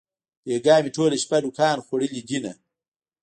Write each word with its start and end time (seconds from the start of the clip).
بېگاه 0.43 0.79
مې 0.83 0.89
ټوله 0.95 1.17
شپه 1.23 1.37
نوکان 1.43 1.77
خوړلې 1.85 2.21
دينه 2.29 2.51